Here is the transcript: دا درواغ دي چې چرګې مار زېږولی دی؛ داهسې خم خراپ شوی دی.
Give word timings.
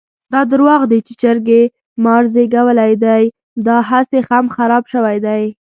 دا 0.33 0.41
درواغ 0.51 0.81
دي 0.91 0.99
چې 1.07 1.13
چرګې 1.21 1.61
مار 2.03 2.23
زېږولی 2.33 2.93
دی؛ 3.03 3.23
داهسې 3.67 4.19
خم 4.27 4.45
خراپ 4.55 4.83
شوی 4.93 5.17
دی. 5.25 5.43